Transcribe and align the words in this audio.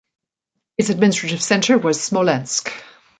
Its 0.79 0.89
administrative 0.89 1.43
centre 1.43 1.77
was 1.77 2.01
Smolensk. 2.01 2.71